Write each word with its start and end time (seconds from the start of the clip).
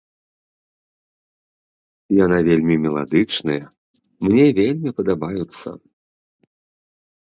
Яна 2.25 2.37
вельмі 2.49 2.75
меладычныя, 2.87 3.63
мне 4.27 4.45
вельмі 4.65 4.89
падабаюцца. 5.01 5.67